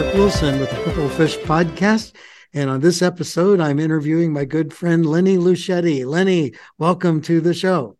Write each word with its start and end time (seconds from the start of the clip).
Hi, 0.00 0.06
this 0.06 0.14
is 0.14 0.16
Mark 0.16 0.32
Wilson 0.32 0.60
with 0.60 0.70
the 0.70 0.76
Purple 0.76 1.08
Fish 1.10 1.36
Podcast. 1.40 2.16
And 2.54 2.70
on 2.70 2.80
this 2.80 3.02
episode, 3.02 3.60
I'm 3.60 3.78
interviewing 3.78 4.32
my 4.32 4.46
good 4.46 4.72
friend 4.72 5.04
Lenny 5.04 5.36
Luchetti. 5.36 6.06
Lenny, 6.06 6.54
welcome 6.78 7.20
to 7.22 7.42
the 7.42 7.52
show. 7.52 7.98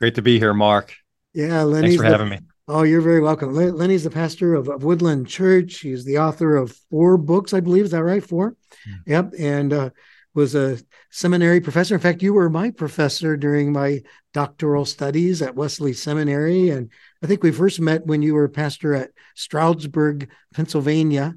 Great 0.00 0.16
to 0.16 0.22
be 0.22 0.40
here, 0.40 0.52
Mark. 0.52 0.96
Yeah, 1.32 1.62
Lenny. 1.62 1.90
Thanks 1.90 2.02
for 2.02 2.08
having 2.08 2.30
me. 2.30 2.40
Oh, 2.66 2.82
you're 2.82 3.00
very 3.00 3.20
welcome. 3.20 3.54
Lenny's 3.54 4.02
the 4.02 4.10
pastor 4.10 4.56
of, 4.56 4.68
of, 4.68 4.82
Woodland 4.82 5.28
Church. 5.28 5.78
He's 5.78 6.04
the 6.04 6.18
author 6.18 6.56
of 6.56 6.72
four 6.90 7.16
books, 7.16 7.54
I 7.54 7.60
believe. 7.60 7.84
Is 7.84 7.92
that 7.92 8.02
right? 8.02 8.24
4 8.24 8.50
mm-hmm. 8.50 8.92
Yep. 9.06 9.34
And 9.38 9.72
uh, 9.72 9.90
was 10.34 10.56
a 10.56 10.78
seminary 11.10 11.60
professor. 11.60 11.94
In 11.94 12.00
fact, 12.00 12.20
you 12.20 12.32
were 12.32 12.50
my 12.50 12.72
professor 12.72 13.36
during 13.36 13.72
my 13.72 14.02
doctoral 14.34 14.84
studies 14.84 15.40
at 15.40 15.54
Wesley 15.54 15.92
Seminary. 15.92 16.70
And 16.70 16.90
I 17.22 17.26
think 17.26 17.42
we 17.42 17.50
first 17.50 17.80
met 17.80 18.06
when 18.06 18.22
you 18.22 18.34
were 18.34 18.48
pastor 18.48 18.94
at 18.94 19.10
Stroudsburg, 19.34 20.30
Pennsylvania. 20.54 21.34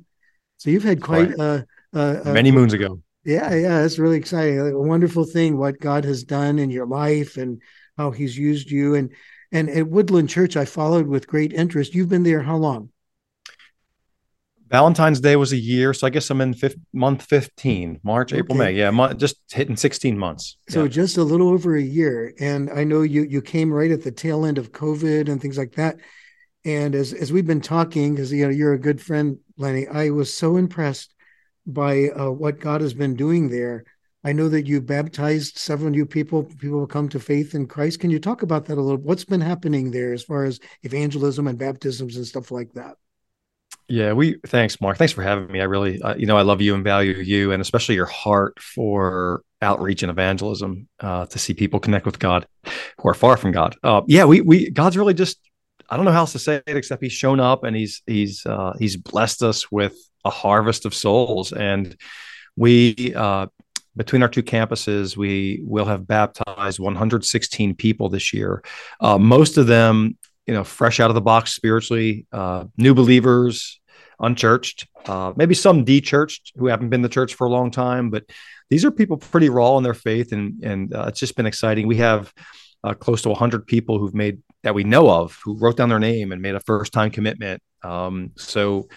So 0.57 0.70
you've 0.70 0.84
had 0.84 1.02
quite 1.02 1.31
a, 1.31 1.66
a, 1.94 2.21
a 2.26 2.34
many 2.34 2.52
moons 2.52 2.73
ago. 2.73 3.02
Yeah, 3.23 3.54
yeah, 3.54 3.84
it's 3.84 3.99
really 3.99 4.17
exciting. 4.17 4.59
a 4.59 4.80
wonderful 4.80 5.26
thing 5.26 5.57
what 5.57 5.80
God 5.80 6.05
has 6.05 6.23
done 6.23 6.59
in 6.59 6.70
your 6.70 6.85
life 6.85 7.38
and 7.38 7.62
how 7.98 8.12
He's 8.12 8.38
used 8.38 8.70
you. 8.70 8.95
And 8.95 9.12
and 9.52 9.70
at 9.70 9.88
Woodland 9.88 10.30
Church, 10.30 10.55
I 10.55 10.66
followed 10.66 11.07
with 11.07 11.27
great 11.27 11.54
interest. 11.54 11.95
You've 11.95 12.09
been 12.09 12.23
there 12.23 12.41
how 12.41 12.57
long? 12.57 12.90
Valentine's 14.71 15.20
Day 15.20 15.35
was 15.35 15.52
a 15.52 15.57
year, 15.57 15.93
so 15.93 16.07
I 16.07 16.09
guess 16.09 16.30
I'm 16.30 16.39
in 16.39 16.53
fifth, 16.53 16.77
month 16.93 17.23
15, 17.23 17.99
March, 18.04 18.32
okay. 18.32 18.40
April, 18.40 18.57
May. 18.57 18.71
Yeah, 18.71 18.90
month, 18.90 19.20
just 19.20 19.35
hitting 19.51 19.76
16 19.76 20.18
months. 20.18 20.57
So 20.70 20.84
yeah. 20.84 20.87
just 20.90 21.18
a 21.18 21.23
little 21.23 21.49
over 21.49 21.76
a 21.76 21.82
year, 21.82 22.34
and 22.40 22.70
I 22.71 22.85
know 22.85 23.01
you 23.01 23.23
you 23.23 23.41
came 23.41 23.71
right 23.71 23.91
at 23.91 24.01
the 24.01 24.12
tail 24.12 24.46
end 24.46 24.57
of 24.57 24.71
COVID 24.71 25.29
and 25.29 25.41
things 25.41 25.57
like 25.57 25.73
that. 25.73 25.98
And 26.63 26.96
as 26.96 27.12
as 27.12 27.34
we've 27.34 27.46
been 27.46 27.59
talking, 27.59 28.15
because 28.15 28.31
you 28.31 28.46
know 28.46 28.51
you're 28.51 28.73
a 28.73 28.79
good 28.79 29.01
friend, 29.01 29.40
Lenny, 29.57 29.87
I 29.87 30.12
was 30.12 30.34
so 30.34 30.55
impressed 30.55 31.13
by 31.68 32.07
uh, 32.09 32.31
what 32.31 32.59
God 32.59 32.79
has 32.79 32.93
been 32.93 33.15
doing 33.15 33.49
there. 33.49 33.84
I 34.24 34.31
know 34.31 34.48
that 34.49 34.68
you 34.68 34.79
baptized 34.79 35.57
several 35.57 35.90
new 35.90 36.05
people. 36.05 36.43
People 36.43 36.79
will 36.79 36.87
come 36.87 37.09
to 37.09 37.20
faith 37.20 37.55
in 37.55 37.68
Christ. 37.68 37.99
Can 37.99 38.12
you 38.12 38.20
talk 38.20 38.41
about 38.41 38.65
that 38.65 38.77
a 38.77 38.81
little? 38.81 39.01
What's 39.01 39.26
been 39.26 39.41
happening 39.41 39.91
there 39.91 40.13
as 40.13 40.24
far 40.24 40.46
as 40.46 40.62
evangelism 40.84 41.48
and 41.48 41.57
baptisms 41.57 42.15
and 42.15 42.26
stuff 42.26 42.51
like 42.51 42.71
that? 42.74 42.96
Yeah, 43.87 44.13
we 44.13 44.37
thanks, 44.48 44.79
Mark. 44.79 44.98
Thanks 44.98 45.12
for 45.12 45.21
having 45.21 45.51
me. 45.51 45.60
I 45.60 45.65
really, 45.65 46.01
uh, 46.01 46.15
you 46.15 46.26
know, 46.26 46.37
I 46.37 46.43
love 46.43 46.62
you 46.62 46.76
and 46.76 46.84
value 46.84 47.13
you, 47.13 47.51
and 47.51 47.62
especially 47.62 47.96
your 47.96 48.05
heart 48.05 48.57
for 48.60 49.43
outreach 49.62 50.01
and 50.01 50.10
evangelism 50.10 50.87
uh, 51.01 51.26
to 51.27 51.37
see 51.40 51.54
people 51.54 51.79
connect 51.79 52.05
with 52.05 52.18
God 52.18 52.46
who 52.65 53.09
are 53.09 53.13
far 53.13 53.37
from 53.37 53.52
God. 53.52 53.76
Uh, 53.84 54.02
yeah, 54.07 54.26
we 54.26 54.41
we 54.41 54.70
God's 54.70 54.98
really 54.98 55.13
just 55.13 55.40
I 55.90 55.98
don't 55.98 56.05
know 56.05 56.12
how 56.12 56.20
else 56.20 56.32
to 56.32 56.40
say 56.40 56.62
it 56.65 56.77
except 56.77 57.04
He's 57.04 57.12
shown 57.12 57.40
up 57.40 57.63
and 57.63 57.76
He's 57.76 58.02
He's 58.07 58.46
uh, 58.46 58.74
He's 58.79 58.96
blessed 58.96 59.43
us 59.43 59.71
with 59.71 59.96
a 60.24 60.29
harvest 60.29 60.85
of 60.85 60.93
souls, 60.93 61.52
and 61.52 61.96
we 62.55 63.13
uh, 63.15 63.48
between 63.96 64.24
our 64.24 64.29
two 64.29 64.44
campuses, 64.44 65.18
we 65.18 65.62
will 65.66 65.85
have 65.85 66.07
baptized 66.07 66.79
116 66.79 67.75
people 67.75 68.09
this 68.09 68.31
year. 68.34 68.63
Uh, 69.02 69.18
most 69.18 69.57
of 69.57 69.68
them, 69.68 70.18
you 70.47 70.53
know, 70.53 70.63
fresh 70.63 71.00
out 71.00 71.09
of 71.09 71.16
the 71.16 71.22
box 71.22 71.53
spiritually, 71.53 72.25
uh, 72.31 72.66
new 72.78 72.94
believers, 72.94 73.79
unchurched, 74.19 74.88
uh, 75.06 75.34
maybe 75.35 75.53
some 75.53 75.84
de-churched 75.84 76.53
who 76.56 76.67
haven't 76.67 76.89
been 76.89 77.01
to 77.01 77.09
church 77.09 77.34
for 77.34 77.47
a 77.47 77.50
long 77.50 77.72
time, 77.72 78.09
but 78.09 78.23
these 78.69 78.85
are 78.85 78.91
people 78.91 79.17
pretty 79.17 79.50
raw 79.50 79.78
in 79.78 79.84
their 79.84 79.94
faith, 79.94 80.31
and 80.31 80.63
and 80.63 80.94
uh, 80.94 81.06
it's 81.07 81.19
just 81.19 81.35
been 81.35 81.45
exciting. 81.45 81.88
We 81.88 81.97
have 81.97 82.34
uh, 82.84 82.94
close 82.94 83.22
to 83.24 83.30
100 83.30 83.68
people 83.68 84.00
who've 84.00 84.13
made 84.13 84.40
that 84.63 84.75
we 84.75 84.84
know 84.84 85.09
of 85.09 85.38
who 85.44 85.57
wrote 85.57 85.78
down 85.78 85.90
their 85.90 86.00
name 86.00 86.31
and 86.31 86.41
made 86.41 86.56
a 86.56 86.59
first-time 86.62 87.12
commitment. 87.12 87.62
Um, 87.84 88.31
so 88.38 88.88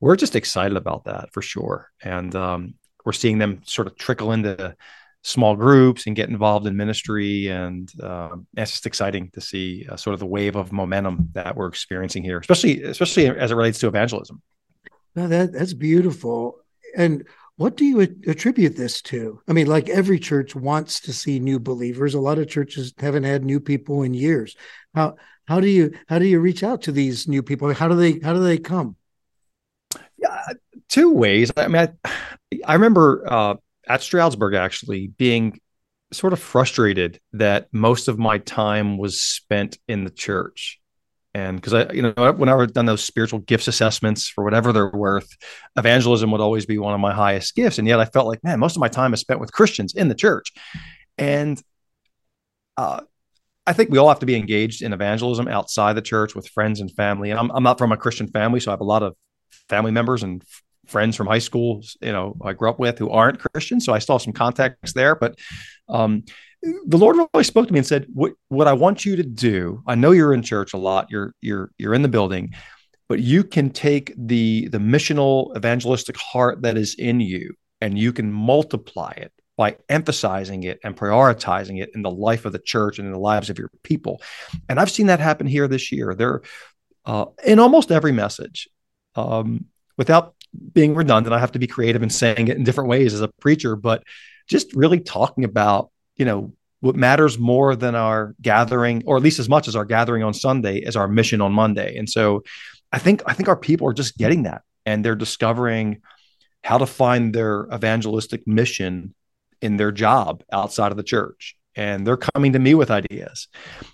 we're 0.00 0.16
just 0.16 0.36
excited 0.36 0.76
about 0.76 1.04
that 1.04 1.32
for 1.32 1.42
sure, 1.42 1.90
and 2.02 2.34
um, 2.34 2.74
we're 3.04 3.12
seeing 3.12 3.38
them 3.38 3.62
sort 3.64 3.88
of 3.88 3.96
trickle 3.96 4.32
into 4.32 4.76
small 5.22 5.54
groups 5.54 6.06
and 6.06 6.16
get 6.16 6.28
involved 6.28 6.66
in 6.66 6.76
ministry. 6.76 7.46
And 7.48 7.90
uh, 8.02 8.36
it's 8.56 8.72
just 8.72 8.86
exciting 8.86 9.30
to 9.30 9.40
see 9.40 9.86
uh, 9.88 9.96
sort 9.96 10.14
of 10.14 10.20
the 10.20 10.26
wave 10.26 10.56
of 10.56 10.72
momentum 10.72 11.30
that 11.32 11.56
we're 11.56 11.68
experiencing 11.68 12.22
here, 12.22 12.38
especially 12.38 12.82
especially 12.82 13.28
as 13.28 13.50
it 13.50 13.54
relates 13.54 13.78
to 13.80 13.88
evangelism. 13.88 14.42
No, 15.14 15.28
that 15.28 15.52
that's 15.52 15.74
beautiful. 15.74 16.58
And 16.96 17.26
what 17.56 17.76
do 17.76 17.84
you 17.84 18.00
attribute 18.00 18.76
this 18.76 19.02
to? 19.02 19.40
I 19.48 19.52
mean, 19.52 19.66
like 19.66 19.88
every 19.88 20.18
church 20.18 20.54
wants 20.54 21.00
to 21.00 21.12
see 21.12 21.38
new 21.38 21.60
believers. 21.60 22.14
A 22.14 22.20
lot 22.20 22.38
of 22.38 22.48
churches 22.48 22.92
haven't 22.98 23.24
had 23.24 23.44
new 23.44 23.60
people 23.60 24.02
in 24.02 24.14
years. 24.14 24.56
How 24.94 25.16
how 25.46 25.60
do 25.60 25.68
you 25.68 25.92
how 26.08 26.18
do 26.18 26.26
you 26.26 26.40
reach 26.40 26.62
out 26.62 26.82
to 26.82 26.92
these 26.92 27.28
new 27.28 27.42
people? 27.42 27.72
How 27.72 27.88
do 27.88 27.94
they 27.94 28.18
how 28.20 28.32
do 28.32 28.42
they 28.42 28.58
come? 28.58 28.96
Yeah, 30.16 30.40
two 30.88 31.12
ways. 31.12 31.52
I 31.56 31.68
mean, 31.68 31.88
I, 32.04 32.60
I 32.64 32.74
remember 32.74 33.24
uh, 33.30 33.54
at 33.88 34.02
Stroudsburg 34.02 34.54
actually 34.54 35.08
being 35.08 35.60
sort 36.12 36.32
of 36.32 36.40
frustrated 36.40 37.20
that 37.32 37.68
most 37.72 38.08
of 38.08 38.18
my 38.18 38.38
time 38.38 38.98
was 38.98 39.20
spent 39.20 39.78
in 39.88 40.04
the 40.04 40.10
church. 40.10 40.78
And 41.34 41.56
because 41.56 41.72
I, 41.72 41.92
you 41.92 42.02
know, 42.02 42.12
whenever 42.32 42.62
I've 42.62 42.74
done 42.74 42.84
those 42.84 43.02
spiritual 43.02 43.38
gifts 43.38 43.66
assessments 43.66 44.28
for 44.28 44.44
whatever 44.44 44.72
they're 44.72 44.90
worth, 44.90 45.28
evangelism 45.76 46.30
would 46.30 46.42
always 46.42 46.66
be 46.66 46.76
one 46.76 46.92
of 46.92 47.00
my 47.00 47.14
highest 47.14 47.54
gifts. 47.54 47.78
And 47.78 47.88
yet 47.88 48.00
I 48.00 48.04
felt 48.04 48.26
like, 48.26 48.44
man, 48.44 48.60
most 48.60 48.76
of 48.76 48.80
my 48.80 48.88
time 48.88 49.14
is 49.14 49.20
spent 49.20 49.40
with 49.40 49.52
Christians 49.52 49.94
in 49.94 50.08
the 50.08 50.14
church. 50.14 50.52
And 51.16 51.60
uh, 52.76 53.00
I 53.66 53.72
think 53.72 53.90
we 53.90 53.96
all 53.96 54.08
have 54.08 54.18
to 54.18 54.26
be 54.26 54.36
engaged 54.36 54.82
in 54.82 54.92
evangelism 54.92 55.48
outside 55.48 55.94
the 55.94 56.02
church 56.02 56.34
with 56.34 56.48
friends 56.48 56.80
and 56.80 56.90
family. 56.92 57.30
And 57.30 57.40
I'm, 57.40 57.50
I'm 57.52 57.62
not 57.62 57.78
from 57.78 57.92
a 57.92 57.96
Christian 57.96 58.28
family, 58.28 58.60
so 58.60 58.70
I 58.70 58.74
have 58.74 58.80
a 58.80 58.84
lot 58.84 59.02
of 59.02 59.14
family 59.70 59.90
members 59.90 60.22
and 60.22 60.42
friends 60.86 61.16
from 61.16 61.26
high 61.26 61.38
school, 61.38 61.82
you 62.00 62.12
know, 62.12 62.36
I 62.42 62.52
grew 62.52 62.68
up 62.68 62.78
with 62.78 62.98
who 62.98 63.10
aren't 63.10 63.40
Christian. 63.40 63.80
So 63.80 63.92
I 63.92 63.98
still 63.98 64.16
have 64.16 64.22
some 64.22 64.32
context 64.32 64.94
there. 64.94 65.14
But 65.14 65.38
um, 65.88 66.24
the 66.86 66.98
Lord 66.98 67.16
really 67.16 67.44
spoke 67.44 67.66
to 67.66 67.72
me 67.72 67.78
and 67.78 67.86
said, 67.86 68.06
what, 68.12 68.32
what 68.48 68.68
I 68.68 68.72
want 68.72 69.04
you 69.04 69.16
to 69.16 69.22
do, 69.22 69.82
I 69.86 69.94
know 69.94 70.12
you're 70.12 70.34
in 70.34 70.42
church 70.42 70.74
a 70.74 70.78
lot, 70.78 71.06
you're 71.10 71.34
you're 71.40 71.70
you're 71.78 71.94
in 71.94 72.02
the 72.02 72.08
building, 72.08 72.54
but 73.08 73.20
you 73.20 73.44
can 73.44 73.70
take 73.70 74.12
the 74.16 74.68
the 74.68 74.78
missional 74.78 75.56
evangelistic 75.56 76.16
heart 76.16 76.62
that 76.62 76.76
is 76.76 76.94
in 76.94 77.20
you 77.20 77.54
and 77.80 77.98
you 77.98 78.12
can 78.12 78.32
multiply 78.32 79.10
it 79.16 79.32
by 79.56 79.76
emphasizing 79.88 80.62
it 80.62 80.78
and 80.82 80.96
prioritizing 80.96 81.82
it 81.82 81.90
in 81.94 82.02
the 82.02 82.10
life 82.10 82.44
of 82.44 82.52
the 82.52 82.58
church 82.58 82.98
and 82.98 83.06
in 83.06 83.12
the 83.12 83.18
lives 83.18 83.50
of 83.50 83.58
your 83.58 83.70
people. 83.82 84.22
And 84.68 84.80
I've 84.80 84.90
seen 84.90 85.06
that 85.06 85.20
happen 85.20 85.46
here 85.46 85.68
this 85.68 85.92
year. 85.92 86.14
There, 86.14 86.42
uh, 87.04 87.26
in 87.44 87.58
almost 87.58 87.90
every 87.90 88.12
message, 88.12 88.68
um, 89.14 89.66
without 89.98 90.34
being 90.72 90.94
redundant. 90.94 91.34
I 91.34 91.38
have 91.38 91.52
to 91.52 91.58
be 91.58 91.66
creative 91.66 92.02
and 92.02 92.12
saying 92.12 92.48
it 92.48 92.56
in 92.56 92.64
different 92.64 92.90
ways 92.90 93.14
as 93.14 93.20
a 93.20 93.28
preacher, 93.28 93.76
but 93.76 94.02
just 94.48 94.74
really 94.74 95.00
talking 95.00 95.44
about, 95.44 95.90
you 96.16 96.24
know, 96.24 96.52
what 96.80 96.96
matters 96.96 97.38
more 97.38 97.76
than 97.76 97.94
our 97.94 98.34
gathering, 98.42 99.04
or 99.06 99.16
at 99.16 99.22
least 99.22 99.38
as 99.38 99.48
much 99.48 99.68
as 99.68 99.76
our 99.76 99.84
gathering 99.84 100.24
on 100.24 100.34
Sunday, 100.34 100.78
is 100.78 100.96
our 100.96 101.06
mission 101.06 101.40
on 101.40 101.52
Monday. 101.52 101.96
And 101.96 102.10
so 102.10 102.42
I 102.90 102.98
think 102.98 103.22
I 103.26 103.34
think 103.34 103.48
our 103.48 103.56
people 103.56 103.88
are 103.88 103.92
just 103.92 104.18
getting 104.18 104.42
that 104.42 104.62
and 104.84 105.04
they're 105.04 105.14
discovering 105.14 106.02
how 106.62 106.78
to 106.78 106.86
find 106.86 107.34
their 107.34 107.66
evangelistic 107.72 108.46
mission 108.46 109.14
in 109.60 109.76
their 109.76 109.92
job 109.92 110.42
outside 110.52 110.90
of 110.90 110.96
the 110.96 111.02
church 111.04 111.56
and 111.74 112.06
they're 112.06 112.16
coming 112.16 112.52
to 112.52 112.58
me 112.58 112.74
with 112.74 112.90
ideas. 112.90 113.48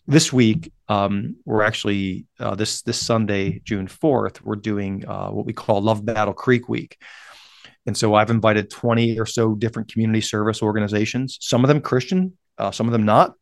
This 0.07 0.33
week, 0.33 0.73
um, 0.89 1.37
we're 1.45 1.63
actually 1.63 2.27
uh, 2.41 2.55
this 2.55 2.83
this 2.83 3.01
Sunday, 3.01 3.61
June 3.65 3.87
fourth, 3.87 4.43
we're 4.43 4.57
doing 4.57 5.07
uh, 5.07 5.31
what 5.31 5.47
we 5.47 5.53
call 5.53 5.81
Love 5.81 6.05
Battle 6.05 6.35
Creek 6.35 6.69
Week, 6.69 6.99
and 7.87 7.97
so 7.97 8.15
I've 8.15 8.31
invited 8.31 8.71
twenty 8.71 9.19
or 9.19 9.27
so 9.27 9.55
different 9.55 9.93
community 9.93 10.21
service 10.21 10.63
organizations, 10.63 11.39
some 11.41 11.65
of 11.65 11.69
them 11.69 11.81
Christian, 11.81 12.37
uh, 12.59 12.71
some 12.71 12.87
of 12.87 12.93
them 12.93 13.05
not. 13.05 13.35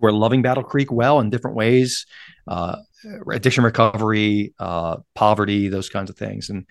We're 0.00 0.10
loving 0.10 0.42
Battle 0.42 0.64
Creek 0.64 0.90
well 0.90 1.20
in 1.20 1.30
different 1.30 1.56
ways, 1.56 2.06
uh, 2.48 2.76
addiction 3.30 3.62
recovery, 3.62 4.54
uh, 4.58 4.96
poverty, 5.14 5.68
those 5.68 5.88
kinds 5.88 6.10
of 6.10 6.16
things, 6.16 6.50
and 6.50 6.66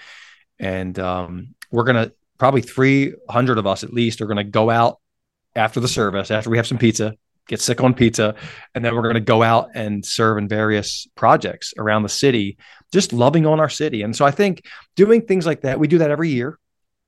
and 0.59 0.99
um, 0.99 1.55
we're 1.71 1.85
gonna 1.85 2.11
probably 2.37 2.61
300 2.61 3.57
of 3.57 3.65
us 3.67 3.83
at 3.83 3.93
least 3.93 4.19
are 4.19 4.25
going 4.25 4.35
to 4.35 4.43
go 4.43 4.69
out 4.69 4.99
after 5.55 5.79
the 5.79 5.87
service, 5.87 6.31
after 6.31 6.49
we 6.49 6.57
have 6.57 6.67
some 6.67 6.77
pizza, 6.77 7.13
get 7.47 7.61
sick 7.61 7.81
on 7.81 7.93
pizza, 7.93 8.35
and 8.73 8.83
then 8.83 8.95
we're 8.95 9.01
going 9.01 9.13
to 9.15 9.19
go 9.19 9.43
out 9.43 9.69
and 9.75 10.05
serve 10.05 10.37
in 10.37 10.47
various 10.47 11.07
projects 11.15 11.73
around 11.77 12.03
the 12.03 12.09
city, 12.09 12.57
just 12.91 13.13
loving 13.13 13.45
on 13.45 13.59
our 13.59 13.69
city. 13.69 14.01
And 14.01 14.15
so 14.15 14.25
I 14.25 14.31
think 14.31 14.65
doing 14.95 15.21
things 15.21 15.45
like 15.45 15.61
that, 15.61 15.79
we 15.79 15.87
do 15.87 15.99
that 15.99 16.11
every 16.11 16.29
year 16.29 16.57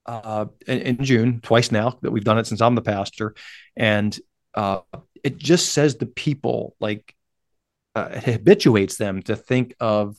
uh, 0.06 0.46
in, 0.68 0.82
in, 0.82 1.04
June, 1.04 1.40
twice 1.42 1.72
now 1.72 1.98
that 2.02 2.12
we've 2.12 2.24
done 2.24 2.38
it 2.38 2.48
since 2.48 2.62
I'm 2.62 2.76
the 2.76 2.82
pastor. 2.82 3.36
And 3.76 4.18
uh, 4.54 4.80
it 5.24 5.38
just 5.38 5.74
says 5.74 5.96
the 5.96 6.06
people, 6.06 6.76
like, 6.80 7.14
uh, 7.96 8.10
it 8.12 8.24
habituates 8.24 8.98
them 8.98 9.22
to 9.24 9.36
think 9.36 9.74
of 9.80 10.18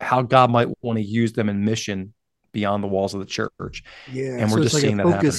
how 0.00 0.22
God 0.22 0.50
might 0.50 0.68
want 0.80 0.98
to 0.98 1.04
use 1.04 1.32
them 1.32 1.48
in 1.48 1.64
mission 1.64 2.14
beyond 2.52 2.82
the 2.82 2.88
walls 2.88 3.14
of 3.14 3.20
the 3.20 3.26
church. 3.26 3.82
Yeah, 4.12 4.36
and 4.38 4.50
we're 4.50 4.58
so 4.58 4.62
just 4.62 4.74
like 4.74 4.80
seeing 4.82 4.96
that 4.98 5.06
happen 5.06 5.32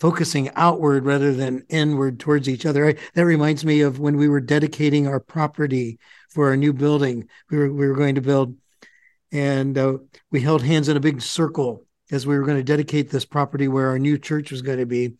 focusing 0.00 0.50
outward 0.54 1.04
rather 1.04 1.32
than 1.32 1.64
inward 1.68 2.20
towards 2.20 2.48
each 2.48 2.66
other. 2.66 2.88
I, 2.88 2.96
that 3.14 3.24
reminds 3.24 3.64
me 3.64 3.80
of 3.80 3.98
when 3.98 4.16
we 4.16 4.28
were 4.28 4.40
dedicating 4.40 5.06
our 5.06 5.20
property 5.20 5.98
for 6.30 6.48
our 6.48 6.56
new 6.56 6.72
building. 6.72 7.28
We 7.50 7.58
were 7.58 7.72
we 7.72 7.88
were 7.88 7.94
going 7.94 8.16
to 8.16 8.20
build, 8.20 8.56
and 9.32 9.76
uh, 9.78 9.98
we 10.30 10.40
held 10.40 10.62
hands 10.62 10.88
in 10.88 10.96
a 10.96 11.00
big 11.00 11.22
circle 11.22 11.86
as 12.10 12.26
we 12.26 12.38
were 12.38 12.44
going 12.44 12.58
to 12.58 12.64
dedicate 12.64 13.10
this 13.10 13.24
property 13.24 13.68
where 13.68 13.88
our 13.88 13.98
new 13.98 14.18
church 14.18 14.50
was 14.50 14.62
going 14.62 14.78
to 14.78 14.86
be. 14.86 15.14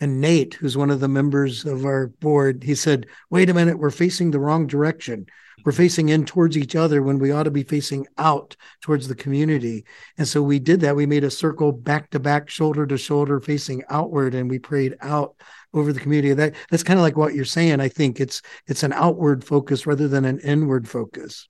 And 0.00 0.20
Nate, 0.20 0.54
who's 0.54 0.76
one 0.76 0.90
of 0.90 1.00
the 1.00 1.08
members 1.08 1.64
of 1.64 1.84
our 1.84 2.06
board, 2.06 2.62
he 2.62 2.74
said, 2.74 3.06
"Wait 3.30 3.50
a 3.50 3.54
minute, 3.54 3.78
we're 3.78 3.90
facing 3.90 4.30
the 4.30 4.38
wrong 4.38 4.66
direction. 4.66 5.26
We're 5.64 5.72
facing 5.72 6.08
in 6.08 6.24
towards 6.24 6.56
each 6.56 6.76
other 6.76 7.02
when 7.02 7.18
we 7.18 7.32
ought 7.32 7.42
to 7.44 7.50
be 7.50 7.64
facing 7.64 8.06
out 8.16 8.56
towards 8.80 9.08
the 9.08 9.16
community." 9.16 9.84
And 10.16 10.28
so 10.28 10.40
we 10.40 10.60
did 10.60 10.80
that. 10.80 10.94
We 10.94 11.06
made 11.06 11.24
a 11.24 11.30
circle 11.30 11.72
back 11.72 12.10
to 12.10 12.20
back, 12.20 12.48
shoulder 12.48 12.86
to 12.86 12.96
shoulder, 12.96 13.40
facing 13.40 13.82
outward, 13.90 14.34
and 14.34 14.48
we 14.48 14.60
prayed 14.60 14.96
out 15.00 15.34
over 15.74 15.92
the 15.92 16.00
community. 16.00 16.32
That 16.32 16.54
that's 16.70 16.84
kind 16.84 16.98
of 16.98 17.02
like 17.02 17.16
what 17.16 17.34
you're 17.34 17.44
saying. 17.44 17.80
I 17.80 17.88
think 17.88 18.20
it's 18.20 18.40
it's 18.68 18.84
an 18.84 18.92
outward 18.92 19.44
focus 19.44 19.84
rather 19.86 20.06
than 20.06 20.24
an 20.24 20.38
inward 20.40 20.88
focus. 20.88 21.48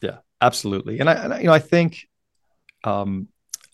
Yeah, 0.00 0.18
absolutely. 0.40 1.00
And 1.00 1.10
I, 1.10 1.12
and 1.14 1.34
I 1.34 1.40
you 1.40 1.46
know, 1.46 1.52
I 1.52 1.58
think 1.58 2.08
um, 2.84 3.28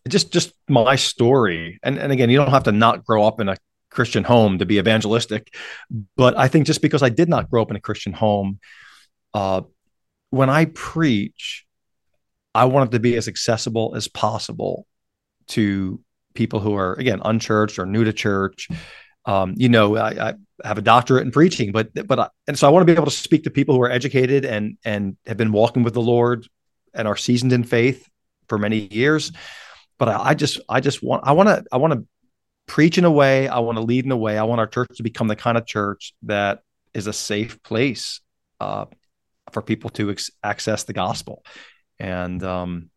just 0.08 0.32
just 0.32 0.52
my 0.69 0.96
story, 0.96 1.78
and 1.82 1.96
and 1.96 2.12
again, 2.12 2.30
you 2.30 2.38
don't 2.38 2.50
have 2.50 2.64
to 2.64 2.72
not 2.72 3.04
grow 3.04 3.25
up 3.25 3.40
in 3.40 3.48
a 3.48 3.56
Christian 3.90 4.25
home 4.25 4.58
to 4.58 4.67
be 4.67 4.79
evangelistic, 4.79 5.55
but 6.17 6.37
I 6.37 6.49
think 6.49 6.67
just 6.67 6.82
because 6.82 7.02
I 7.02 7.08
did 7.08 7.29
not 7.29 7.50
grow 7.50 7.62
up 7.62 7.70
in 7.70 7.76
a 7.76 7.81
Christian 7.81 8.12
home, 8.12 8.58
uh, 9.35 9.62
when 10.31 10.50
I 10.50 10.67
preach, 10.67 11.64
I 12.55 12.67
want 12.67 12.90
it 12.90 12.93
to 12.93 13.00
be 13.00 13.17
as 13.17 13.29
accessible 13.29 13.94
as 13.94 14.08
possible 14.08 14.87
to 15.49 16.00
people 16.35 16.61
who 16.61 16.76
are 16.76 16.94
again 16.94 17.20
unchurched 17.25 17.79
or 17.79 17.87
new 17.87 18.05
to 18.05 18.12
church. 18.12 18.69
Um, 19.25 19.55
you 19.56 19.69
know, 19.69 19.96
I, 19.96 20.31
I, 20.31 20.35
have 20.64 20.79
a 20.79 20.82
doctorate 20.82 21.25
in 21.25 21.31
preaching, 21.31 21.73
but 21.73 21.90
but 22.06 22.19
I, 22.19 22.29
and 22.46 22.58
so 22.58 22.67
I 22.67 22.70
want 22.70 22.87
to 22.87 22.93
be 22.93 22.96
able 22.96 23.11
to 23.11 23.11
speak 23.11 23.44
to 23.44 23.50
people 23.50 23.75
who 23.75 23.82
are 23.82 23.90
educated 23.90 24.44
and 24.44 24.79
and 24.85 25.17
have 25.26 25.37
been 25.37 25.52
walking 25.52 25.82
with 25.82 25.94
the 25.94 26.02
Lord 26.02 26.46
and 26.94 27.06
are 27.06 27.17
seasoned 27.17 27.52
in 27.52 27.64
faith 27.64 28.08
for 28.49 28.58
many 28.58 28.88
years. 28.93 29.32
But 29.99 30.08
I, 30.08 30.31
I 30.31 30.35
just 30.35 30.61
I 30.69 30.81
just 30.81 31.02
want 31.02 31.25
I 31.26 31.32
want 31.32 31.49
to 31.49 31.64
I 31.70 31.76
want 31.76 31.93
to 31.94 32.06
preach 32.69 32.99
in 32.99 33.05
a 33.05 33.11
way. 33.11 33.49
I 33.49 33.59
want 33.59 33.79
to 33.79 33.82
lead 33.82 34.05
in 34.05 34.12
a 34.12 34.17
way. 34.17 34.38
I 34.38 34.44
want 34.44 34.61
our 34.61 34.67
church 34.69 34.91
to 34.97 35.03
become 35.03 35.26
the 35.26 35.35
kind 35.35 35.59
of 35.59 35.67
church 35.67 36.12
that 36.23 36.61
is 36.94 37.09
a 37.09 37.12
safe 37.12 37.61
place 37.62 38.20
uh, 38.61 38.85
for 39.50 39.62
people 39.62 39.91
to 39.91 40.11
ex- 40.11 40.31
access 40.44 40.85
the 40.85 40.93
gospel. 40.93 41.44
And 41.99 42.43
um, 42.44 42.91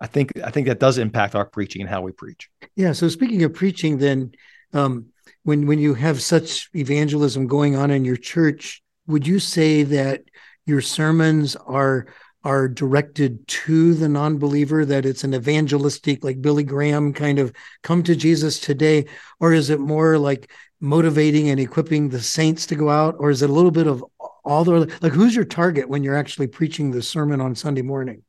I 0.00 0.06
think 0.06 0.32
I 0.44 0.50
think 0.50 0.66
that 0.66 0.80
does 0.80 0.98
impact 0.98 1.34
our 1.34 1.46
preaching 1.46 1.80
and 1.80 1.88
how 1.88 2.02
we 2.02 2.12
preach. 2.12 2.50
Yeah. 2.76 2.92
So 2.92 3.08
speaking 3.08 3.42
of 3.44 3.54
preaching, 3.54 3.96
then 3.96 4.32
um, 4.74 5.06
when 5.44 5.66
when 5.66 5.78
you 5.78 5.94
have 5.94 6.20
such 6.20 6.68
evangelism 6.74 7.46
going 7.46 7.76
on 7.76 7.90
in 7.90 8.04
your 8.04 8.16
church, 8.16 8.82
would 9.06 9.26
you 9.26 9.38
say 9.38 9.84
that 9.84 10.24
your 10.66 10.80
sermons 10.80 11.56
are 11.56 12.06
are 12.44 12.68
directed 12.68 13.46
to 13.48 13.94
the 13.94 14.08
non-believer 14.08 14.84
that 14.84 15.06
it's 15.06 15.24
an 15.24 15.34
evangelistic 15.34 16.22
like 16.22 16.42
billy 16.42 16.62
graham 16.62 17.12
kind 17.12 17.38
of 17.38 17.52
come 17.82 18.02
to 18.02 18.14
jesus 18.14 18.60
today? 18.60 19.06
Or 19.40 19.52
is 19.52 19.70
it 19.70 19.80
more 19.80 20.18
like 20.18 20.50
motivating 20.80 21.48
and 21.48 21.58
equipping 21.58 22.10
the 22.10 22.20
saints 22.20 22.66
to 22.66 22.76
go 22.76 22.90
out? 22.90 23.16
Or 23.18 23.30
is 23.30 23.42
it 23.42 23.50
a 23.50 23.52
little 23.52 23.70
bit 23.70 23.86
of 23.86 24.04
all 24.44 24.64
the 24.64 24.94
like 25.00 25.12
who's 25.12 25.34
your 25.34 25.46
target 25.46 25.88
when 25.88 26.02
you're 26.02 26.16
actually 26.16 26.46
preaching 26.46 26.90
the 26.90 27.02
sermon 27.02 27.40
on 27.40 27.54
sunday 27.54 27.82
morning? 27.82 28.22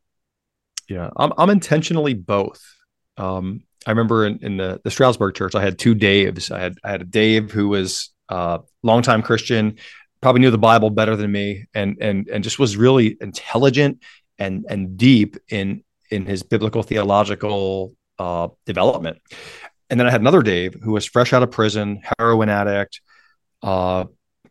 Yeah 0.87 1.09
i'm, 1.17 1.33
I'm 1.37 1.49
intentionally 1.49 2.13
both. 2.13 2.63
Um, 3.17 3.63
i 3.85 3.91
remember 3.91 4.25
in, 4.25 4.39
in 4.41 4.57
the, 4.57 4.79
the 4.83 4.91
stroudsburg 4.91 5.35
church 5.35 5.55
i 5.55 5.61
had 5.61 5.77
two 5.77 5.93
daves. 5.93 6.51
I 6.51 6.59
had 6.59 6.77
i 6.83 6.91
had 6.91 7.01
a 7.01 7.05
dave 7.05 7.51
who 7.51 7.67
was 7.67 8.11
a 8.29 8.33
uh, 8.33 8.57
longtime 8.81 9.21
christian 9.21 9.77
probably 10.21 10.41
knew 10.41 10.51
the 10.51 10.57
Bible 10.57 10.89
better 10.89 11.15
than 11.15 11.31
me, 11.31 11.65
and 11.73 11.97
and 12.01 12.27
and 12.27 12.43
just 12.43 12.59
was 12.59 12.77
really 12.77 13.17
intelligent 13.21 14.01
and 14.37 14.65
and 14.69 14.97
deep 14.97 15.37
in 15.49 15.83
in 16.11 16.25
his 16.25 16.43
biblical 16.43 16.83
theological 16.83 17.95
uh, 18.19 18.49
development. 18.65 19.19
And 19.89 19.99
then 19.99 20.07
I 20.07 20.11
had 20.11 20.21
another 20.21 20.41
Dave 20.41 20.75
who 20.81 20.93
was 20.93 21.05
fresh 21.05 21.33
out 21.33 21.43
of 21.43 21.51
prison, 21.51 22.01
heroin 22.17 22.49
addict, 22.49 23.01
uh, 23.61 24.05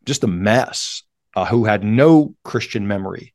just 0.04 0.24
a 0.24 0.28
mess, 0.28 1.02
uh, 1.34 1.44
who 1.44 1.64
had 1.64 1.82
no 1.84 2.34
Christian 2.44 2.86
memory. 2.86 3.34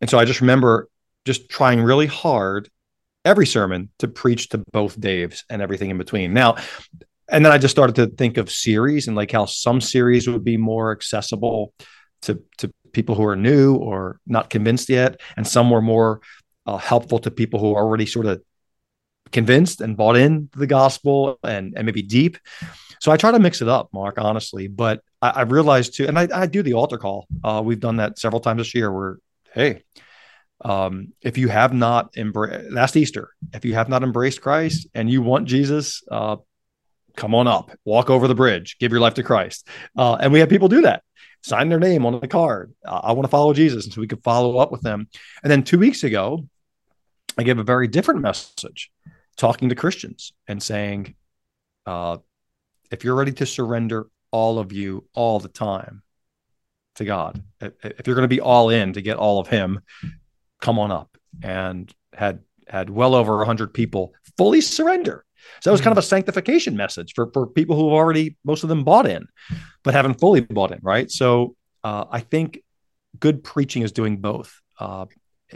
And 0.00 0.08
so 0.08 0.18
I 0.18 0.24
just 0.24 0.40
remember 0.40 0.88
just 1.24 1.48
trying 1.48 1.82
really 1.82 2.06
hard 2.06 2.70
every 3.24 3.46
sermon 3.46 3.90
to 3.98 4.08
preach 4.08 4.50
to 4.50 4.58
both 4.72 5.00
Daves 5.00 5.44
and 5.48 5.62
everything 5.62 5.90
in 5.90 5.98
between. 5.98 6.32
Now, 6.32 6.56
and 7.28 7.44
then 7.44 7.52
I 7.52 7.58
just 7.58 7.74
started 7.74 7.96
to 7.96 8.06
think 8.06 8.36
of 8.36 8.50
series 8.50 9.08
and 9.08 9.16
like 9.16 9.32
how 9.32 9.46
some 9.46 9.80
series 9.80 10.28
would 10.28 10.44
be 10.44 10.56
more 10.56 10.92
accessible 10.92 11.72
to 12.22 12.42
to 12.58 12.72
people 12.92 13.14
who 13.14 13.24
are 13.24 13.36
new 13.36 13.74
or 13.76 14.20
not 14.26 14.50
convinced 14.50 14.88
yet, 14.88 15.20
and 15.36 15.46
some 15.46 15.70
were 15.70 15.82
more 15.82 16.20
uh, 16.66 16.76
helpful 16.76 17.18
to 17.20 17.30
people 17.30 17.60
who 17.60 17.74
are 17.74 17.82
already 17.82 18.06
sort 18.06 18.26
of 18.26 18.42
convinced 19.32 19.80
and 19.80 19.96
bought 19.96 20.16
in 20.16 20.48
the 20.52 20.66
gospel 20.66 21.38
and 21.42 21.74
and 21.76 21.86
maybe 21.86 22.02
deep. 22.02 22.38
So 23.00 23.12
I 23.12 23.16
try 23.16 23.32
to 23.32 23.38
mix 23.38 23.60
it 23.60 23.68
up, 23.68 23.90
Mark, 23.92 24.18
honestly. 24.18 24.68
But 24.68 25.02
I, 25.20 25.30
I 25.30 25.42
realized 25.42 25.96
too, 25.96 26.06
and 26.06 26.18
I, 26.18 26.28
I, 26.32 26.46
do 26.46 26.62
the 26.62 26.74
altar 26.74 26.96
call. 26.96 27.26
Uh, 27.42 27.60
we've 27.62 27.80
done 27.80 27.96
that 27.96 28.18
several 28.18 28.40
times 28.40 28.60
this 28.60 28.74
year. 28.74 28.90
Where 28.90 29.18
hey, 29.52 29.82
um, 30.64 31.12
if 31.20 31.36
you 31.36 31.48
have 31.48 31.74
not 31.74 32.16
embraced 32.16 32.70
last 32.70 32.96
Easter, 32.96 33.30
if 33.52 33.64
you 33.64 33.74
have 33.74 33.88
not 33.88 34.02
embraced 34.02 34.40
Christ 34.40 34.88
and 34.94 35.10
you 35.10 35.20
want 35.20 35.46
Jesus, 35.46 36.02
uh, 36.10 36.36
come 37.16 37.34
on 37.34 37.46
up, 37.46 37.70
walk 37.84 38.10
over 38.10 38.28
the 38.28 38.34
bridge, 38.34 38.76
give 38.78 38.92
your 38.92 39.00
life 39.00 39.14
to 39.14 39.22
Christ. 39.22 39.68
Uh, 39.96 40.16
and 40.20 40.32
we 40.32 40.40
have 40.40 40.48
people 40.48 40.68
do 40.68 40.82
that, 40.82 41.02
sign 41.42 41.68
their 41.68 41.78
name 41.78 42.06
on 42.06 42.18
the 42.18 42.28
card. 42.28 42.74
Uh, 42.84 43.00
I 43.04 43.12
want 43.12 43.24
to 43.24 43.30
follow 43.30 43.52
Jesus. 43.52 43.84
And 43.84 43.92
so 43.92 44.00
we 44.00 44.06
could 44.06 44.22
follow 44.22 44.58
up 44.58 44.72
with 44.72 44.82
them. 44.82 45.08
And 45.42 45.50
then 45.50 45.62
two 45.62 45.78
weeks 45.78 46.04
ago, 46.04 46.46
I 47.36 47.42
gave 47.42 47.58
a 47.58 47.64
very 47.64 47.88
different 47.88 48.20
message 48.20 48.90
talking 49.36 49.68
to 49.68 49.74
Christians 49.74 50.32
and 50.46 50.62
saying, 50.62 51.14
uh, 51.86 52.18
if 52.90 53.04
you're 53.04 53.16
ready 53.16 53.32
to 53.32 53.46
surrender 53.46 54.06
all 54.30 54.58
of 54.58 54.72
you 54.72 55.06
all 55.14 55.40
the 55.40 55.48
time 55.48 56.02
to 56.96 57.04
God, 57.04 57.42
if 57.60 58.06
you're 58.06 58.16
going 58.16 58.28
to 58.28 58.28
be 58.28 58.40
all 58.40 58.70
in 58.70 58.92
to 58.92 59.02
get 59.02 59.16
all 59.16 59.40
of 59.40 59.48
Him, 59.48 59.80
come 60.60 60.78
on 60.78 60.92
up. 60.92 61.16
And 61.42 61.92
had 62.12 62.40
had 62.68 62.88
well 62.88 63.14
over 63.14 63.36
100 63.38 63.74
people 63.74 64.14
fully 64.36 64.60
surrender 64.60 65.24
so 65.60 65.70
that 65.70 65.72
was 65.72 65.80
kind 65.80 65.92
of 65.92 65.98
a 65.98 66.06
sanctification 66.06 66.76
message 66.76 67.12
for, 67.14 67.30
for 67.32 67.46
people 67.46 67.76
who 67.76 67.88
have 67.88 67.94
already, 67.94 68.36
most 68.44 68.62
of 68.62 68.68
them 68.68 68.84
bought 68.84 69.06
in, 69.06 69.26
but 69.82 69.94
haven't 69.94 70.20
fully 70.20 70.40
bought 70.40 70.72
in, 70.72 70.80
right? 70.82 71.10
So 71.10 71.56
uh, 71.82 72.04
I 72.10 72.20
think 72.20 72.60
good 73.18 73.44
preaching 73.44 73.82
is 73.82 73.92
doing 73.92 74.18
both. 74.18 74.60
Uh, 74.78 75.06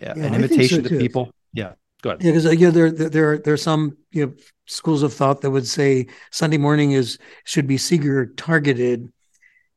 yeah, 0.01 0.13
an 0.13 0.35
invitation 0.35 0.83
so 0.83 0.89
to 0.89 0.99
people. 0.99 1.31
Yeah, 1.53 1.73
go 2.03 2.11
ahead. 2.11 2.23
Yeah, 2.23 2.31
because 2.31 2.47
uh, 2.47 2.51
yeah, 2.51 2.71
there 2.71 2.91
there 2.91 3.33
are, 3.33 3.39
there 3.39 3.55
are 3.55 3.57
some 3.59 3.97
you 4.13 4.27
know 4.27 4.33
schools 4.67 5.03
of 5.03 5.13
thought 5.13 5.41
that 5.41 5.51
would 5.51 5.67
say 5.67 6.07
Sunday 6.31 6.59
morning 6.59 6.93
is 6.93 7.19
should 7.45 7.67
be 7.67 7.79
seeker 7.79 8.27
targeted, 8.27 9.13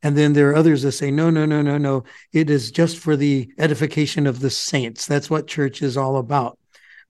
and 0.04 0.18
then 0.18 0.34
there 0.34 0.50
are 0.52 0.56
others 0.56 0.84
that 0.84 0.92
say 0.92 1.12
no, 1.12 1.30
no, 1.30 1.46
no, 1.46 1.62
no, 1.62 1.78
no. 1.78 2.04
It 2.34 2.50
is 2.50 2.72
just 2.72 3.00
for 3.00 3.16
the 3.16 3.52
edification 3.58 4.28
of 4.28 4.40
the 4.40 4.50
saints. 4.50 5.06
That's 5.08 5.30
what 5.30 5.48
church 5.48 5.82
is 5.82 5.98
all 5.98 6.18
about. 6.18 6.58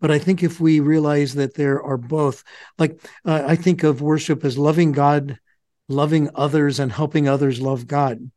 But 0.02 0.12
I 0.12 0.20
think 0.20 0.44
if 0.44 0.60
we 0.60 0.80
realize 0.80 1.36
that 1.36 1.54
there 1.54 1.82
are 1.82 1.98
both, 1.98 2.44
like 2.78 3.00
uh, 3.24 3.44
I 3.46 3.56
think 3.56 3.84
of 3.84 4.02
worship 4.02 4.44
as 4.44 4.58
loving 4.58 4.92
God, 4.92 5.40
loving 5.88 6.30
others, 6.36 6.80
and 6.80 6.92
helping 6.92 7.30
others 7.30 7.62
love 7.62 7.88
God. 7.88 8.32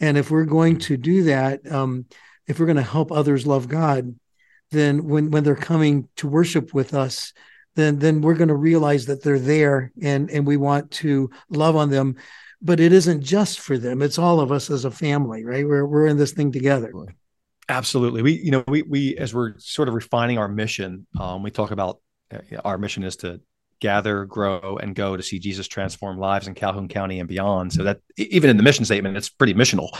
And 0.00 0.16
if 0.16 0.30
we're 0.30 0.44
going 0.44 0.78
to 0.78 0.96
do 0.96 1.24
that, 1.24 1.70
um, 1.70 2.06
if 2.46 2.58
we're 2.58 2.66
going 2.66 2.76
to 2.76 2.82
help 2.82 3.10
others 3.10 3.46
love 3.46 3.68
God, 3.68 4.14
then 4.70 5.08
when 5.08 5.30
when 5.30 5.44
they're 5.44 5.56
coming 5.56 6.08
to 6.16 6.28
worship 6.28 6.72
with 6.72 6.94
us, 6.94 7.32
then 7.74 7.98
then 7.98 8.20
we're 8.20 8.34
going 8.34 8.48
to 8.48 8.54
realize 8.54 9.06
that 9.06 9.22
they're 9.22 9.40
there, 9.40 9.92
and 10.00 10.30
and 10.30 10.46
we 10.46 10.56
want 10.56 10.90
to 10.92 11.30
love 11.50 11.74
on 11.74 11.90
them. 11.90 12.16
But 12.62 12.80
it 12.80 12.92
isn't 12.92 13.22
just 13.22 13.58
for 13.58 13.76
them; 13.76 14.02
it's 14.02 14.18
all 14.18 14.40
of 14.40 14.52
us 14.52 14.70
as 14.70 14.84
a 14.84 14.90
family, 14.90 15.44
right? 15.44 15.66
We're 15.66 15.86
we're 15.86 16.06
in 16.06 16.16
this 16.16 16.32
thing 16.32 16.52
together. 16.52 16.92
Absolutely. 17.68 18.22
We, 18.22 18.32
you 18.32 18.50
know, 18.50 18.64
we, 18.66 18.82
we, 18.82 19.16
as 19.16 19.34
we're 19.34 19.58
sort 19.58 19.88
of 19.88 19.94
refining 19.94 20.38
our 20.38 20.48
mission, 20.48 21.06
um, 21.20 21.42
we 21.42 21.50
talk 21.50 21.70
about 21.70 22.00
uh, 22.32 22.38
our 22.64 22.78
mission 22.78 23.04
is 23.04 23.16
to 23.16 23.40
gather, 23.80 24.24
grow, 24.24 24.78
and 24.80 24.94
go 24.94 25.16
to 25.16 25.22
see 25.22 25.38
Jesus 25.38 25.68
transform 25.68 26.18
lives 26.18 26.48
in 26.48 26.54
Calhoun 26.54 26.88
County 26.88 27.20
and 27.20 27.28
beyond. 27.28 27.72
So 27.72 27.84
that 27.84 28.00
even 28.16 28.50
in 28.50 28.56
the 28.56 28.62
mission 28.62 28.84
statement, 28.84 29.16
it's 29.16 29.28
pretty 29.28 29.54
missional. 29.54 29.90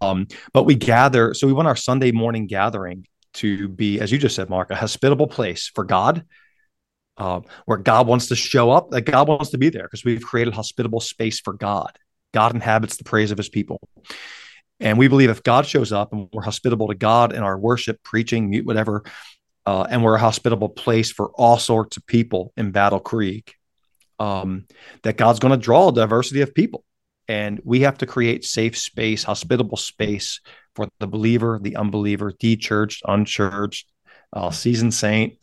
Um, 0.00 0.28
but 0.52 0.64
we 0.64 0.74
gather, 0.74 1.34
so 1.34 1.46
we 1.46 1.52
want 1.52 1.66
our 1.66 1.76
Sunday 1.76 2.12
morning 2.12 2.46
gathering 2.46 3.06
to 3.34 3.68
be, 3.68 3.98
as 3.98 4.12
you 4.12 4.18
just 4.18 4.36
said, 4.36 4.50
Mark, 4.50 4.70
a 4.70 4.76
hospitable 4.76 5.26
place 5.26 5.70
for 5.74 5.84
God, 5.84 6.24
uh, 7.16 7.40
where 7.64 7.78
God 7.78 8.06
wants 8.06 8.28
to 8.28 8.36
show 8.36 8.70
up, 8.70 8.90
that 8.90 9.02
God 9.02 9.28
wants 9.28 9.50
to 9.50 9.58
be 9.58 9.70
there 9.70 9.84
because 9.84 10.04
we've 10.04 10.22
created 10.22 10.54
hospitable 10.54 11.00
space 11.00 11.40
for 11.40 11.54
God. 11.54 11.98
God 12.32 12.54
inhabits 12.54 12.96
the 12.96 13.04
praise 13.04 13.30
of 13.30 13.38
his 13.38 13.48
people. 13.48 13.80
And 14.82 14.98
we 14.98 15.08
believe 15.08 15.30
if 15.30 15.42
God 15.42 15.64
shows 15.64 15.92
up 15.92 16.12
and 16.12 16.28
we're 16.32 16.42
hospitable 16.42 16.88
to 16.88 16.94
God 16.94 17.32
in 17.32 17.42
our 17.42 17.56
worship, 17.56 18.02
preaching, 18.02 18.50
mute, 18.50 18.66
whatever, 18.66 19.04
uh, 19.64 19.86
and 19.88 20.02
we're 20.02 20.16
a 20.16 20.20
hospitable 20.20 20.68
place 20.68 21.12
for 21.12 21.30
all 21.30 21.56
sorts 21.56 21.96
of 21.96 22.06
people 22.06 22.52
in 22.56 22.72
Battle 22.72 22.98
Creek, 22.98 23.54
um, 24.18 24.66
that 25.04 25.16
God's 25.16 25.38
going 25.38 25.52
to 25.52 25.56
draw 25.56 25.88
a 25.88 25.92
diversity 25.92 26.40
of 26.40 26.52
people. 26.52 26.84
And 27.28 27.60
we 27.64 27.80
have 27.80 27.98
to 27.98 28.06
create 28.06 28.44
safe 28.44 28.76
space, 28.76 29.22
hospitable 29.22 29.76
space 29.76 30.40
for 30.74 30.88
the 30.98 31.06
believer, 31.06 31.60
the 31.62 31.76
unbeliever, 31.76 32.32
de-churched, 32.36 33.02
unchurched, 33.06 33.86
uh, 34.32 34.50
seasoned 34.50 34.94
saint, 34.94 35.38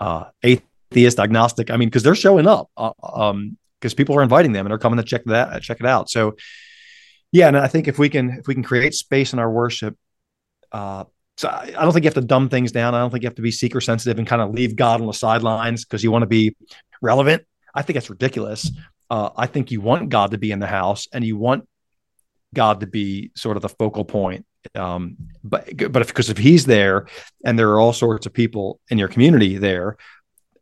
uh, 0.00 0.24
atheist, 0.42 1.20
agnostic. 1.20 1.70
I 1.70 1.76
mean, 1.76 1.88
because 1.88 2.02
they're 2.02 2.16
showing 2.16 2.48
up, 2.48 2.68
uh, 2.76 2.92
um, 3.02 3.56
because 3.80 3.94
people 3.94 4.16
are 4.16 4.22
inviting 4.22 4.52
them 4.52 4.66
and 4.66 4.72
they're 4.72 4.78
coming 4.78 4.98
to 4.98 5.04
check 5.04 5.22
that 5.26 5.62
check 5.62 5.78
it 5.80 5.86
out. 5.86 6.10
So, 6.10 6.36
yeah, 7.32 7.48
and 7.48 7.56
I 7.56 7.66
think 7.66 7.88
if 7.88 7.98
we 7.98 8.08
can 8.08 8.30
if 8.30 8.46
we 8.46 8.54
can 8.54 8.62
create 8.62 8.94
space 8.94 9.32
in 9.32 9.38
our 9.38 9.50
worship, 9.50 9.96
uh, 10.70 11.04
so 11.38 11.48
I, 11.48 11.72
I 11.76 11.82
don't 11.82 11.92
think 11.92 12.04
you 12.04 12.08
have 12.08 12.14
to 12.14 12.20
dumb 12.20 12.48
things 12.50 12.72
down. 12.72 12.94
I 12.94 13.00
don't 13.00 13.10
think 13.10 13.22
you 13.22 13.26
have 13.26 13.36
to 13.36 13.42
be 13.42 13.50
seeker 13.50 13.80
sensitive 13.80 14.18
and 14.18 14.26
kind 14.26 14.42
of 14.42 14.52
leave 14.52 14.76
God 14.76 15.00
on 15.00 15.06
the 15.06 15.14
sidelines 15.14 15.84
because 15.84 16.04
you 16.04 16.12
want 16.12 16.22
to 16.22 16.28
be 16.28 16.54
relevant. 17.00 17.44
I 17.74 17.82
think 17.82 17.94
that's 17.94 18.10
ridiculous. 18.10 18.70
Uh, 19.10 19.30
I 19.36 19.46
think 19.46 19.70
you 19.70 19.80
want 19.80 20.10
God 20.10 20.32
to 20.32 20.38
be 20.38 20.52
in 20.52 20.58
the 20.58 20.66
house 20.66 21.08
and 21.12 21.24
you 21.24 21.36
want 21.36 21.66
God 22.54 22.80
to 22.80 22.86
be 22.86 23.30
sort 23.34 23.56
of 23.56 23.62
the 23.62 23.68
focal 23.70 24.04
point. 24.04 24.44
Um, 24.74 25.16
but 25.42 25.76
but 25.90 26.02
if, 26.02 26.08
because 26.08 26.30
if 26.30 26.38
He's 26.38 26.66
there 26.66 27.06
and 27.44 27.58
there 27.58 27.70
are 27.70 27.80
all 27.80 27.92
sorts 27.92 28.26
of 28.26 28.32
people 28.32 28.78
in 28.90 28.98
your 28.98 29.08
community 29.08 29.56
there, 29.56 29.96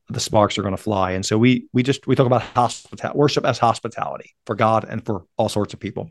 the 0.08 0.20
sparks 0.20 0.56
are 0.56 0.62
going 0.62 0.76
to 0.76 0.82
fly. 0.82 1.12
And 1.12 1.26
so 1.26 1.36
we 1.36 1.66
we 1.72 1.82
just 1.82 2.06
we 2.06 2.14
talk 2.14 2.26
about 2.26 3.14
worship 3.14 3.44
as 3.44 3.58
hospitality 3.58 4.34
for 4.46 4.54
God 4.54 4.84
and 4.88 5.04
for 5.04 5.24
all 5.36 5.48
sorts 5.48 5.74
of 5.74 5.80
people. 5.80 6.10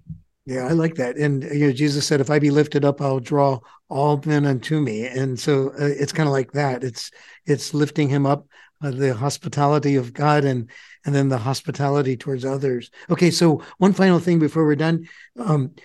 Yeah, 0.50 0.66
I 0.66 0.72
like 0.72 0.96
that. 0.96 1.16
And 1.16 1.44
you 1.44 1.68
know, 1.68 1.72
Jesus 1.72 2.08
said, 2.08 2.22
"If 2.22 2.32
I 2.32 2.40
be 2.40 2.50
lifted 2.50 2.84
up, 2.84 3.02
I'll 3.02 3.20
draw 3.20 3.60
all 3.88 4.20
men 4.26 4.48
unto 4.48 4.80
me." 4.82 5.06
And 5.06 5.40
so 5.40 5.70
uh, 5.80 5.86
it's 5.86 6.12
kind 6.12 6.28
of 6.28 6.34
like 6.34 6.54
that. 6.54 6.84
It's 6.84 7.12
it's 7.46 7.76
lifting 7.76 8.10
him 8.10 8.26
up, 8.26 8.48
uh, 8.82 8.90
the 8.90 9.14
hospitality 9.14 9.96
of 9.96 10.12
God, 10.12 10.46
and 10.46 10.68
and 11.06 11.14
then 11.14 11.30
the 11.30 11.38
hospitality 11.38 12.18
towards 12.18 12.46
others. 12.46 12.90
Okay, 13.12 13.30
so 13.30 13.62
one 13.78 13.94
final 13.94 14.18
thing 14.18 14.40
before 14.40 14.66
we're 14.66 14.76
done. 14.76 15.08
Um, 15.38 15.76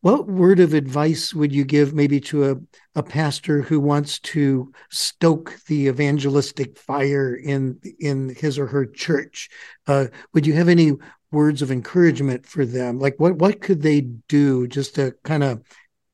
what 0.00 0.26
word 0.26 0.58
of 0.58 0.72
advice 0.72 1.34
would 1.34 1.52
you 1.52 1.64
give 1.64 1.92
maybe 1.92 2.20
to 2.20 2.50
a, 2.50 2.56
a 2.94 3.02
pastor 3.02 3.60
who 3.60 3.78
wants 3.78 4.20
to 4.20 4.72
stoke 4.90 5.58
the 5.66 5.86
evangelistic 5.88 6.78
fire 6.78 7.34
in 7.34 7.78
in 8.00 8.30
his 8.30 8.58
or 8.58 8.68
her 8.68 8.86
church? 8.86 9.50
Uh, 9.86 10.06
would 10.32 10.46
you 10.46 10.54
have 10.54 10.70
any 10.70 10.92
words 11.34 11.60
of 11.62 11.70
encouragement 11.70 12.46
for 12.46 12.64
them? 12.64 12.98
Like 12.98 13.16
what 13.18 13.36
what 13.36 13.60
could 13.60 13.82
they 13.82 14.00
do 14.00 14.66
just 14.66 14.94
to 14.94 15.14
kind 15.22 15.44
of 15.44 15.62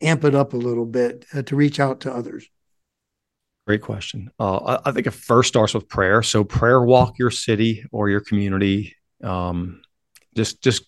amp 0.01 0.25
it 0.25 0.35
up 0.35 0.53
a 0.53 0.57
little 0.57 0.87
bit 0.87 1.25
uh, 1.35 1.43
to 1.43 1.57
reach 1.57 1.79
out 1.79 2.01
to 2.01 2.13
others? 2.13 2.49
Great 3.67 3.83
question. 3.83 4.31
Uh, 4.41 4.57
I, 4.57 4.89
I, 4.89 4.93
think 4.93 5.07
it 5.07 5.13
first 5.13 5.49
starts 5.49 5.75
with 5.75 5.89
prayer. 5.89 6.23
So 6.23 6.43
prayer 6.43 6.83
walk 6.83 7.19
your 7.19 7.31
city 7.31 7.85
or 7.93 8.09
your 8.09 8.21
community. 8.21 8.97
Um, 9.23 9.83
just 10.35 10.63
just 10.63 10.85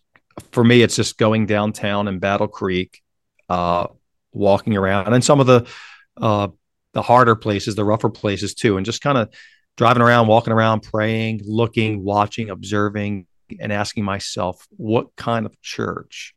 for 0.51 0.65
me, 0.65 0.83
it's 0.83 0.97
just 0.97 1.19
going 1.19 1.47
downtown 1.47 2.09
in 2.09 2.19
Battle 2.19 2.49
Creek, 2.49 3.03
uh, 3.49 3.87
walking 4.33 4.77
around, 4.77 5.05
and 5.05 5.15
then 5.15 5.23
some 5.23 5.41
of 5.41 5.47
the 5.47 5.69
uh, 6.17 6.49
the 6.93 7.03
harder 7.03 7.37
places, 7.37 7.75
the 7.75 7.85
rougher 7.85 8.11
places 8.11 8.55
too, 8.55 8.77
and 8.77 8.87
just 8.87 9.03
kind 9.03 9.19
of 9.19 9.33
driving 9.77 10.03
around, 10.03 10.27
walking 10.27 10.53
around, 10.53 10.83
praying, 10.83 11.41
looking, 11.45 12.03
watching, 12.03 12.51
observing, 12.51 13.27
and 13.61 13.73
asking 13.73 14.04
myself, 14.04 14.66
what 14.71 15.14
kind 15.16 15.47
of 15.47 15.61
church 15.61 16.35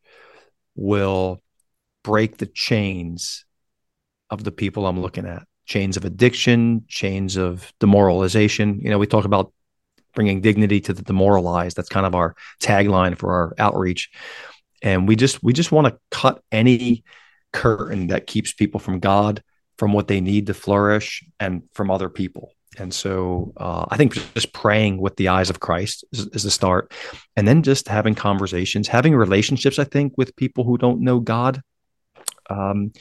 will 0.75 1.41
break 2.03 2.38
the 2.38 2.45
chains 2.45 3.45
of 4.29 4.43
the 4.43 4.51
people 4.51 4.86
I'm 4.86 5.01
looking 5.01 5.25
at? 5.25 5.43
Chains 5.65 5.98
of 5.98 6.05
addiction, 6.05 6.86
chains 6.88 7.38
of 7.38 7.74
demoralization. 7.79 8.79
You 8.81 8.89
know, 8.89 9.00
we 9.00 9.07
talk 9.07 9.25
about 9.25 9.51
bringing 10.13 10.41
dignity 10.41 10.79
to 10.81 10.93
the 10.93 11.03
demoralized. 11.03 11.77
That's 11.77 11.89
kind 11.89 12.05
of 12.05 12.15
our 12.15 12.36
tagline 12.62 13.17
for 13.17 13.34
our 13.34 13.55
outreach. 13.57 14.10
And 14.81 15.07
we 15.07 15.15
just 15.15 15.43
we 15.43 15.53
just 15.53 15.72
want 15.72 15.88
to 15.88 16.00
cut 16.12 16.41
any 16.51 17.03
curtain 17.51 18.07
that 18.07 18.27
keeps 18.27 18.53
people 18.53 18.79
from 18.79 19.00
God, 19.00 19.41
from 19.77 19.93
what 19.93 20.07
they 20.07 20.22
need 20.22 20.48
to 20.48 20.53
flourish, 20.53 21.24
and 21.39 21.63
from 21.74 21.89
other 21.89 22.10
people. 22.10 22.51
And 22.77 22.94
so 22.94 23.53
uh, 23.58 23.86
I 23.89 23.98
think 23.98 24.13
just 24.34 24.53
praying 24.53 25.00
with 25.00 25.15
the 25.15 25.29
eyes 25.29 25.50
of 25.50 25.60
Christ 25.60 26.05
is, 26.12 26.27
is 26.27 26.44
the 26.44 26.51
start. 26.51 26.94
And 27.36 27.48
then 27.48 27.63
just 27.63 27.88
having 27.88 28.15
conversations, 28.15 28.88
having 28.88 29.15
relationships, 29.15 29.79
I 29.79 29.84
think, 29.84 30.13
with 30.17 30.36
people 30.36 30.63
who 30.63 30.77
don't 30.77 31.01
know 31.01 31.20
God. 31.20 31.62
Um, 32.50 32.91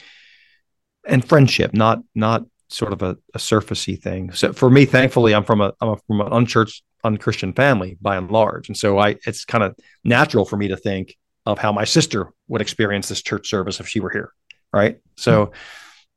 and 1.07 1.23
friendship, 1.23 1.73
not 1.73 1.99
not 2.15 2.45
sort 2.69 2.93
of 2.93 3.01
a, 3.01 3.17
a 3.33 3.37
surfacey 3.37 4.01
thing. 4.01 4.31
So 4.31 4.53
for 4.53 4.69
me, 4.69 4.85
thankfully, 4.85 5.33
I'm 5.33 5.43
from 5.43 5.61
a 5.61 5.73
I'm 5.81 5.97
from 6.07 6.21
an 6.21 6.33
unchurched, 6.33 6.83
unchristian 7.03 7.53
family 7.53 7.97
by 8.01 8.17
and 8.17 8.31
large, 8.31 8.69
and 8.69 8.77
so 8.77 8.97
I 8.97 9.17
it's 9.25 9.45
kind 9.45 9.63
of 9.63 9.75
natural 10.03 10.45
for 10.45 10.57
me 10.57 10.69
to 10.69 10.77
think 10.77 11.15
of 11.45 11.59
how 11.59 11.71
my 11.71 11.83
sister 11.83 12.31
would 12.47 12.61
experience 12.61 13.07
this 13.07 13.21
church 13.21 13.49
service 13.49 13.79
if 13.79 13.87
she 13.87 13.99
were 13.99 14.09
here, 14.09 14.33
right? 14.73 14.99
So, 15.15 15.51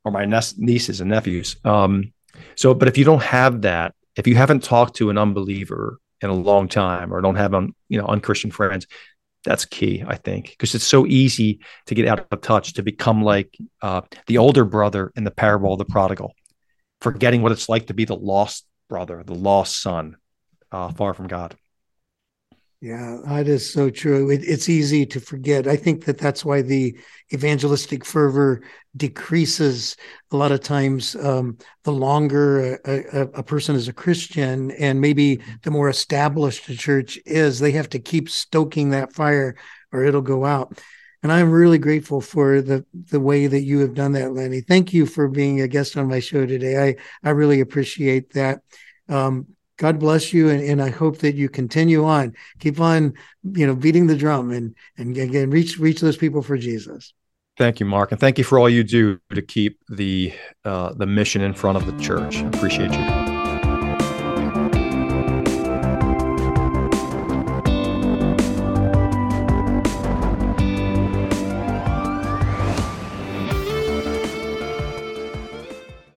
or 0.05 0.12
my 0.12 0.25
nieces 0.57 1.00
and 1.00 1.11
nephews. 1.11 1.57
Um, 1.65 2.12
so, 2.57 2.75
but 2.75 2.88
if 2.88 2.99
you 2.99 3.04
don't 3.04 3.23
have 3.23 3.62
that, 3.62 3.95
if 4.16 4.26
you 4.26 4.35
haven't 4.35 4.62
talked 4.62 4.97
to 4.97 5.11
an 5.11 5.18
unbeliever 5.18 5.99
in 6.21 6.30
a 6.30 6.35
long 6.35 6.68
time 6.68 7.12
or 7.12 7.21
don't 7.21 7.37
have 7.37 7.54
un, 7.54 7.73
you 7.88 7.99
know 8.00 8.07
unchristian 8.07 8.50
friends, 8.50 8.87
that's 9.45 9.64
key, 9.64 10.02
I 10.07 10.16
think, 10.16 10.50
because 10.50 10.75
it's 10.75 10.85
so 10.85 11.07
easy 11.07 11.61
to 11.87 11.95
get 11.95 12.09
out 12.09 12.26
of 12.30 12.40
touch, 12.40 12.75
to 12.75 12.83
become 12.83 13.23
like 13.23 13.57
uh, 13.83 14.02
the 14.26 14.38
older 14.38 14.64
brother 14.64 15.12
in 15.16 15.25
the 15.25 15.30
parable 15.30 15.73
of 15.73 15.78
the 15.78 15.85
prodigal, 15.85 16.35
forgetting 17.00 17.42
what 17.42 17.52
it's 17.52 17.68
like 17.68 17.87
to 17.87 17.95
be 17.95 18.04
the 18.04 18.16
lost 18.16 18.66
brother, 18.88 19.23
the 19.25 19.35
lost 19.35 19.80
son, 19.80 20.16
uh, 20.73 20.90
far 20.92 21.14
from 21.14 21.28
God. 21.28 21.57
Yeah, 22.81 23.19
that 23.25 23.49
is 23.49 23.69
so 23.69 23.91
true. 23.91 24.31
It, 24.31 24.45
it's 24.45 24.69
easy 24.69 25.05
to 25.07 25.19
forget. 25.19 25.67
I 25.67 25.75
think 25.75 26.05
that 26.05 26.17
that's 26.17 26.45
why 26.45 26.63
the 26.63 26.97
evangelistic 27.33 28.05
fervor 28.05 28.63
decreases 28.97 29.97
a 30.31 30.37
lot 30.37 30.53
of 30.53 30.61
times. 30.61 31.17
Um, 31.17 31.59
the 31.83 31.93
longer 31.93 32.75
a, 32.75 32.79
a, 32.87 33.21
a, 33.35 33.43
person 33.43 33.75
is 33.75 33.89
a 33.89 33.93
Christian, 33.93 34.71
and 34.73 35.01
maybe 35.01 35.41
the 35.65 35.73
more 35.73 35.89
established 35.89 36.69
a 36.69 36.77
church 36.77 37.19
is, 37.27 37.59
they 37.59 37.73
have 37.73 37.89
to 37.91 37.99
keep 37.99 38.31
stoking 38.31 38.91
that 38.91 39.13
fire, 39.13 39.57
or 39.93 40.05
it'll 40.05 40.23
go 40.23 40.45
out. 40.45 40.79
And 41.25 41.33
I'm 41.33 41.51
really 41.51 41.79
grateful 41.79 42.21
for 42.21 42.63
the 42.63 42.87
the 43.11 43.19
way 43.19 43.49
that 43.49 43.63
you 43.63 43.81
have 43.81 43.95
done 43.95 44.13
that, 44.13 44.35
Lenny. 44.35 44.61
Thank 44.61 44.93
you 44.93 45.05
for 45.05 45.27
being 45.27 45.61
a 45.61 45.67
guest 45.67 45.97
on 45.97 46.07
my 46.07 46.21
show 46.21 46.47
today. 46.47 46.81
I 46.81 47.29
I 47.29 47.31
really 47.33 47.59
appreciate 47.61 48.35
that. 48.35 48.61
Um, 49.09 49.49
God 49.79 49.99
bless 49.99 50.33
you, 50.33 50.49
and, 50.51 50.63
and 50.63 50.83
I 50.83 50.91
hope 50.91 51.19
that 51.19 51.37
you 51.37 51.49
continue 51.49 52.05
on, 52.05 52.35
keep 52.59 52.81
on, 52.81 53.15
you 53.53 53.67
know, 53.67 53.75
beating 53.75 54.07
the 54.07 54.17
drum, 54.17 54.51
and 54.51 54.75
and 54.97 55.17
again 55.17 55.51
reach 55.51 55.79
reach 55.79 56.01
those 56.01 56.17
people 56.17 56.43
for 56.43 56.59
Jesus. 56.59 57.15
Thank 57.57 57.81
you, 57.81 57.87
Mark, 57.87 58.13
and 58.13 58.21
thank 58.21 58.39
you 58.39 58.45
for 58.45 58.59
all 58.59 58.69
you 58.69 58.85
do 58.85 59.19
to 59.35 59.43
keep 59.43 59.79
the 59.89 60.33
uh, 60.65 60.93
the 60.95 61.07
mission 61.07 61.43
in 61.43 61.55
front 61.55 61.79
of 61.79 61.87
the 61.87 62.03
church. 62.03 62.39
I 62.39 62.49
appreciate 62.49 62.93
you. 62.93 63.28